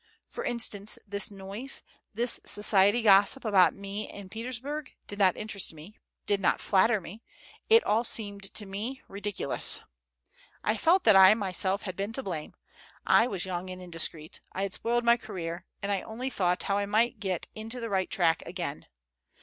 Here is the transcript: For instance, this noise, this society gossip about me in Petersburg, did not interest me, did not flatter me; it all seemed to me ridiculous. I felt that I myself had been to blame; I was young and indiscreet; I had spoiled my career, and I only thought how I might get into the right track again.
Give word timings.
For 0.25 0.43
instance, 0.43 0.97
this 1.07 1.29
noise, 1.29 1.83
this 2.11 2.41
society 2.43 3.03
gossip 3.03 3.45
about 3.45 3.75
me 3.75 4.11
in 4.11 4.29
Petersburg, 4.29 4.91
did 5.05 5.19
not 5.19 5.37
interest 5.37 5.73
me, 5.75 5.95
did 6.25 6.41
not 6.41 6.59
flatter 6.59 6.99
me; 6.99 7.21
it 7.69 7.83
all 7.83 8.03
seemed 8.03 8.51
to 8.55 8.65
me 8.65 9.03
ridiculous. 9.07 9.81
I 10.63 10.75
felt 10.75 11.03
that 11.03 11.15
I 11.15 11.35
myself 11.35 11.83
had 11.83 11.95
been 11.95 12.13
to 12.13 12.23
blame; 12.23 12.55
I 13.05 13.27
was 13.27 13.45
young 13.45 13.69
and 13.69 13.79
indiscreet; 13.79 14.39
I 14.53 14.63
had 14.63 14.73
spoiled 14.73 15.03
my 15.03 15.17
career, 15.17 15.67
and 15.83 15.91
I 15.91 16.01
only 16.01 16.31
thought 16.31 16.63
how 16.63 16.79
I 16.79 16.87
might 16.87 17.19
get 17.19 17.47
into 17.53 17.79
the 17.79 17.87
right 17.91 18.09
track 18.09 18.41
again. 18.47 18.87